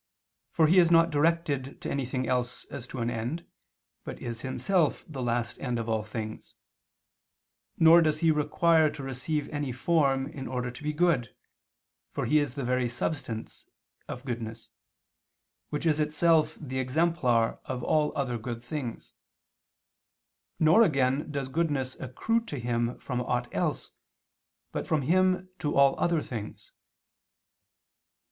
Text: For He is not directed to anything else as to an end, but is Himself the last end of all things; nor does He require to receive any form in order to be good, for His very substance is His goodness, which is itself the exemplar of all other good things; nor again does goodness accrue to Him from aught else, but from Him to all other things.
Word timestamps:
For 0.51 0.65
He 0.65 0.79
is 0.79 0.89
not 0.89 1.11
directed 1.11 1.79
to 1.81 1.91
anything 1.91 2.27
else 2.27 2.65
as 2.71 2.87
to 2.87 3.01
an 3.01 3.11
end, 3.11 3.45
but 4.03 4.19
is 4.19 4.41
Himself 4.41 5.05
the 5.07 5.21
last 5.21 5.59
end 5.59 5.77
of 5.77 5.87
all 5.87 6.01
things; 6.01 6.55
nor 7.77 8.01
does 8.01 8.21
He 8.21 8.31
require 8.31 8.89
to 8.89 9.03
receive 9.03 9.47
any 9.49 9.71
form 9.71 10.25
in 10.25 10.47
order 10.47 10.71
to 10.71 10.81
be 10.83 10.91
good, 10.91 11.35
for 12.09 12.25
His 12.25 12.55
very 12.55 12.89
substance 12.89 13.57
is 13.59 13.69
His 14.11 14.21
goodness, 14.23 14.69
which 15.69 15.85
is 15.85 15.99
itself 15.99 16.57
the 16.59 16.79
exemplar 16.79 17.59
of 17.65 17.83
all 17.83 18.11
other 18.17 18.39
good 18.39 18.63
things; 18.63 19.13
nor 20.59 20.81
again 20.81 21.29
does 21.31 21.47
goodness 21.47 21.93
accrue 21.99 22.41
to 22.45 22.57
Him 22.59 22.97
from 22.97 23.21
aught 23.21 23.53
else, 23.53 23.91
but 24.71 24.87
from 24.87 25.03
Him 25.03 25.49
to 25.59 25.75
all 25.77 25.93
other 25.99 26.23
things. 26.23 26.71